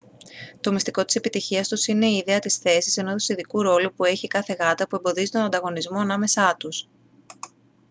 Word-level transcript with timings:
το 0.61 0.71
μυστικό 0.71 1.05
της 1.05 1.15
επιτυχίας 1.15 1.67
τους 1.67 1.87
είναι 1.87 2.05
η 2.05 2.15
ιδέα 2.17 2.39
της 2.39 2.57
θέσης 2.57 2.97
ενός 2.97 3.29
ειδικού 3.29 3.61
ρόλου 3.61 3.93
που 3.95 4.05
έχει 4.05 4.25
η 4.25 4.29
κάθε 4.29 4.53
γάτα 4.53 4.87
που 4.87 4.95
εμποδίζει 4.95 5.29
τον 5.31 5.41
ανταγωνισμό 5.41 5.99
ανάμεσά 5.99 6.55
τους 6.59 6.87